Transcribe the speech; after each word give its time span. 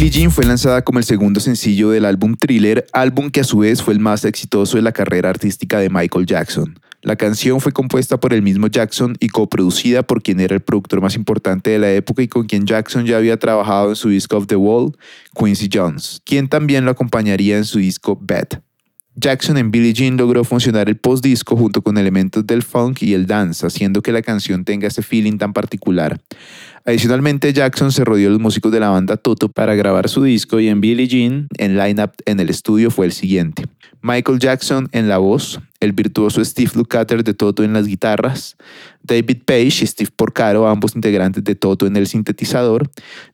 Billie 0.00 0.12
Jean 0.12 0.30
fue 0.30 0.46
lanzada 0.46 0.80
como 0.80 0.98
el 0.98 1.04
segundo 1.04 1.40
sencillo 1.40 1.90
del 1.90 2.06
álbum 2.06 2.34
Thriller, 2.34 2.86
álbum 2.94 3.28
que 3.28 3.40
a 3.40 3.44
su 3.44 3.58
vez 3.58 3.82
fue 3.82 3.92
el 3.92 4.00
más 4.00 4.24
exitoso 4.24 4.78
de 4.78 4.82
la 4.82 4.92
carrera 4.92 5.28
artística 5.28 5.78
de 5.78 5.90
Michael 5.90 6.24
Jackson. 6.24 6.80
La 7.02 7.16
canción 7.16 7.60
fue 7.60 7.72
compuesta 7.72 8.18
por 8.18 8.32
el 8.32 8.40
mismo 8.40 8.68
Jackson 8.68 9.14
y 9.20 9.28
coproducida 9.28 10.02
por 10.02 10.22
quien 10.22 10.40
era 10.40 10.54
el 10.54 10.62
productor 10.62 11.02
más 11.02 11.16
importante 11.16 11.68
de 11.68 11.78
la 11.78 11.92
época 11.92 12.22
y 12.22 12.28
con 12.28 12.46
quien 12.46 12.64
Jackson 12.64 13.04
ya 13.04 13.18
había 13.18 13.38
trabajado 13.38 13.90
en 13.90 13.96
su 13.96 14.08
disco 14.08 14.38
Of 14.38 14.46
the 14.46 14.56
Wall, 14.56 14.96
Quincy 15.38 15.68
Jones, 15.70 16.22
quien 16.24 16.48
también 16.48 16.86
lo 16.86 16.92
acompañaría 16.92 17.58
en 17.58 17.66
su 17.66 17.78
disco 17.78 18.18
Bad. 18.18 18.62
Jackson 19.20 19.58
en 19.58 19.70
Billie 19.70 19.92
Jean 19.92 20.16
logró 20.16 20.44
funcionar 20.44 20.88
el 20.88 20.96
post-disco 20.96 21.54
junto 21.54 21.82
con 21.82 21.98
elementos 21.98 22.46
del 22.46 22.62
funk 22.62 23.02
y 23.02 23.12
el 23.12 23.26
dance, 23.26 23.66
haciendo 23.66 24.00
que 24.00 24.12
la 24.12 24.22
canción 24.22 24.64
tenga 24.64 24.88
ese 24.88 25.02
feeling 25.02 25.36
tan 25.36 25.52
particular. 25.52 26.18
Adicionalmente, 26.86 27.52
Jackson 27.52 27.92
se 27.92 28.02
rodeó 28.02 28.28
de 28.28 28.30
los 28.30 28.40
músicos 28.40 28.72
de 28.72 28.80
la 28.80 28.88
banda 28.88 29.18
Toto 29.18 29.50
para 29.50 29.74
grabar 29.74 30.08
su 30.08 30.22
disco 30.22 30.58
y 30.58 30.68
en 30.68 30.80
Billie 30.80 31.06
Jean, 31.06 31.48
el 31.58 31.76
lineup 31.76 32.12
en 32.24 32.40
el 32.40 32.48
estudio 32.48 32.90
fue 32.90 33.04
el 33.04 33.12
siguiente. 33.12 33.66
Michael 34.00 34.38
Jackson 34.38 34.88
en 34.92 35.08
la 35.08 35.18
voz, 35.18 35.60
el 35.80 35.92
virtuoso 35.92 36.42
Steve 36.42 36.70
Lukather 36.74 37.22
de 37.22 37.34
Toto 37.34 37.62
en 37.62 37.74
las 37.74 37.86
guitarras, 37.86 38.56
David 39.10 39.38
Page 39.44 39.82
y 39.82 39.86
Steve 39.86 40.10
Porcaro, 40.14 40.68
ambos 40.68 40.94
integrantes 40.94 41.42
de 41.42 41.56
Toto 41.56 41.86
en 41.86 41.96
el 41.96 42.06
sintetizador, 42.06 42.88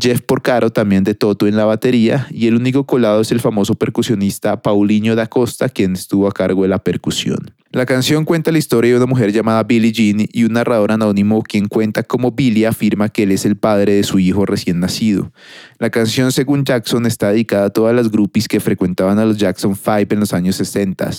Jeff 0.00 0.22
Porcaro 0.22 0.70
también 0.70 1.04
de 1.04 1.14
Toto 1.14 1.46
en 1.46 1.56
la 1.56 1.66
batería 1.66 2.26
y 2.30 2.46
el 2.46 2.54
único 2.54 2.86
colado 2.86 3.20
es 3.20 3.32
el 3.32 3.40
famoso 3.40 3.74
percusionista 3.74 4.62
Paulinho 4.62 5.14
da 5.14 5.26
Costa, 5.26 5.68
quien 5.68 5.92
estuvo 5.92 6.26
a 6.26 6.32
cargo 6.32 6.62
de 6.62 6.68
la 6.68 6.78
percusión. 6.78 7.57
La 7.70 7.84
canción 7.84 8.24
cuenta 8.24 8.50
la 8.50 8.56
historia 8.56 8.92
de 8.92 8.96
una 8.96 9.04
mujer 9.04 9.30
llamada 9.30 9.62
Billie 9.62 9.92
Jean 9.92 10.26
y 10.32 10.44
un 10.44 10.54
narrador 10.54 10.90
anónimo 10.90 11.42
quien 11.42 11.68
cuenta 11.68 12.02
cómo 12.02 12.32
Billie 12.32 12.66
afirma 12.66 13.10
que 13.10 13.24
él 13.24 13.32
es 13.32 13.44
el 13.44 13.56
padre 13.56 13.92
de 13.92 14.04
su 14.04 14.18
hijo 14.18 14.46
recién 14.46 14.80
nacido. 14.80 15.32
La 15.78 15.90
canción, 15.90 16.32
según 16.32 16.64
Jackson, 16.64 17.04
está 17.04 17.30
dedicada 17.30 17.66
a 17.66 17.70
todas 17.70 17.94
las 17.94 18.10
groupies 18.10 18.48
que 18.48 18.58
frecuentaban 18.58 19.18
a 19.18 19.26
los 19.26 19.36
Jackson 19.36 19.76
5 19.76 20.14
en 20.14 20.20
los 20.20 20.32
años 20.32 20.56
60, 20.56 21.10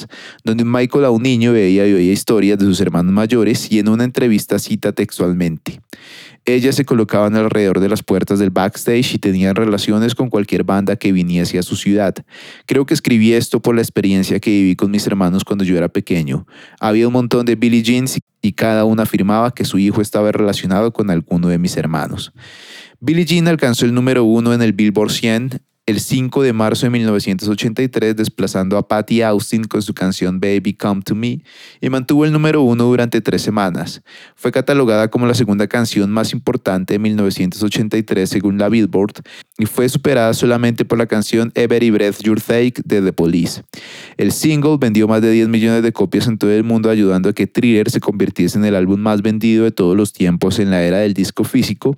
donde 0.43 0.65
Michael 0.65 1.05
a 1.05 1.11
un 1.11 1.21
niño 1.21 1.53
veía 1.53 1.87
y 1.87 1.93
oía 1.93 2.11
historias 2.11 2.57
de 2.57 2.65
sus 2.65 2.81
hermanos 2.81 3.13
mayores 3.13 3.71
y 3.71 3.77
en 3.77 3.87
una 3.87 4.03
entrevista 4.03 4.57
cita 4.57 4.91
textualmente. 4.91 5.81
Ellas 6.55 6.75
se 6.75 6.85
colocaban 6.85 7.35
alrededor 7.35 7.79
de 7.79 7.89
las 7.89 8.03
puertas 8.03 8.39
del 8.39 8.49
backstage 8.49 9.15
y 9.15 9.19
tenían 9.19 9.55
relaciones 9.55 10.15
con 10.15 10.29
cualquier 10.29 10.63
banda 10.63 10.95
que 10.95 11.11
viniese 11.11 11.59
a 11.59 11.63
su 11.63 11.75
ciudad. 11.75 12.15
Creo 12.65 12.85
que 12.85 12.93
escribí 12.93 13.33
esto 13.33 13.61
por 13.61 13.75
la 13.75 13.81
experiencia 13.81 14.39
que 14.39 14.49
viví 14.49 14.75
con 14.75 14.91
mis 14.91 15.05
hermanos 15.07 15.43
cuando 15.43 15.63
yo 15.63 15.77
era 15.77 15.89
pequeño. 15.89 16.47
Había 16.79 17.07
un 17.07 17.13
montón 17.13 17.45
de 17.45 17.55
Billie 17.55 17.83
Jeans 17.83 18.19
y 18.41 18.51
cada 18.53 18.85
una 18.85 19.03
afirmaba 19.03 19.53
que 19.53 19.65
su 19.65 19.77
hijo 19.77 20.01
estaba 20.01 20.31
relacionado 20.31 20.91
con 20.93 21.09
alguno 21.09 21.49
de 21.49 21.57
mis 21.57 21.77
hermanos. 21.77 22.33
Billie 22.99 23.25
Jean 23.25 23.47
alcanzó 23.47 23.85
el 23.85 23.93
número 23.93 24.23
uno 24.23 24.53
en 24.53 24.61
el 24.61 24.73
Billboard 24.73 25.11
100 25.11 25.61
el 25.89 25.99
5 25.99 26.43
de 26.43 26.53
marzo 26.53 26.85
de 26.85 26.91
1983 26.91 28.15
desplazando 28.15 28.77
a 28.77 28.87
Patty 28.87 29.23
Austin 29.23 29.63
con 29.63 29.81
su 29.81 29.95
canción 29.95 30.39
Baby 30.39 30.73
Come 30.73 31.01
to 31.01 31.15
Me 31.15 31.41
y 31.81 31.89
mantuvo 31.89 32.25
el 32.25 32.31
número 32.31 32.61
uno 32.61 32.83
durante 32.83 33.21
tres 33.21 33.41
semanas. 33.41 34.01
Fue 34.35 34.51
catalogada 34.51 35.09
como 35.09 35.25
la 35.25 35.33
segunda 35.33 35.65
canción 35.67 36.11
más 36.11 36.31
importante 36.31 36.93
de 36.93 36.99
1983 36.99 38.29
según 38.29 38.59
la 38.59 38.69
Billboard 38.69 39.23
y 39.57 39.65
fue 39.65 39.89
superada 39.89 40.33
solamente 40.35 40.85
por 40.85 40.99
la 40.99 41.07
canción 41.07 41.51
Every 41.55 41.89
Breath 41.89 42.21
Your 42.21 42.39
Take 42.39 42.81
de 42.85 43.01
The 43.01 43.11
Police. 43.11 43.63
El 44.17 44.31
single 44.31 44.77
vendió 44.79 45.07
más 45.07 45.23
de 45.23 45.31
10 45.31 45.47
millones 45.47 45.81
de 45.81 45.91
copias 45.91 46.27
en 46.27 46.37
todo 46.37 46.51
el 46.51 46.63
mundo 46.63 46.91
ayudando 46.91 47.29
a 47.29 47.33
que 47.33 47.47
Thriller 47.47 47.89
se 47.89 47.99
convirtiese 47.99 48.59
en 48.59 48.65
el 48.65 48.75
álbum 48.75 48.99
más 48.99 49.23
vendido 49.23 49.63
de 49.63 49.71
todos 49.71 49.97
los 49.97 50.13
tiempos 50.13 50.59
en 50.59 50.69
la 50.69 50.83
era 50.83 50.99
del 50.99 51.15
disco 51.15 51.43
físico 51.43 51.97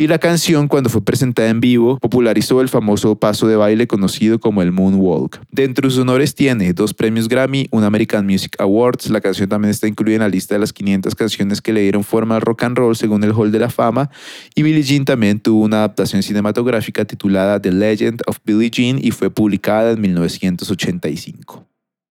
y 0.00 0.06
la 0.06 0.18
canción 0.18 0.66
cuando 0.66 0.88
fue 0.88 1.04
presentada 1.04 1.50
en 1.50 1.60
vivo 1.60 1.98
popularizó 1.98 2.62
el 2.62 2.70
famoso 2.70 3.16
paso 3.16 3.46
de 3.48 3.56
baile 3.56 3.86
conocido 3.86 4.40
como 4.40 4.62
el 4.62 4.72
Moonwalk. 4.72 5.42
Dentro 5.50 5.86
de 5.86 5.90
sus 5.90 6.00
honores 6.00 6.34
tiene 6.34 6.72
dos 6.72 6.94
premios 6.94 7.28
Grammy, 7.28 7.68
un 7.70 7.84
American 7.84 8.24
Music 8.24 8.56
Awards, 8.58 9.10
la 9.10 9.20
canción 9.20 9.50
también 9.50 9.70
está 9.70 9.88
incluida 9.88 10.14
en 10.14 10.22
la 10.22 10.30
lista 10.30 10.54
de 10.54 10.60
las 10.60 10.72
500 10.72 11.14
canciones 11.14 11.60
que 11.60 11.74
le 11.74 11.82
dieron 11.82 12.02
forma 12.02 12.36
al 12.36 12.40
rock 12.40 12.62
and 12.62 12.78
roll 12.78 12.96
según 12.96 13.22
el 13.24 13.32
Hall 13.32 13.52
de 13.52 13.58
la 13.58 13.68
Fama 13.68 14.08
y 14.54 14.62
Billie 14.62 14.82
Jean 14.82 15.04
también 15.04 15.38
tuvo 15.38 15.66
una 15.66 15.80
adaptación 15.80 16.22
cinematográfica 16.22 17.04
titulada 17.04 17.60
The 17.60 17.70
Legend 17.70 18.22
of 18.26 18.38
Billie 18.42 18.70
Jean 18.70 18.98
y 19.02 19.10
fue 19.10 19.28
publicada 19.28 19.90
en 19.90 20.00
1985. 20.00 21.69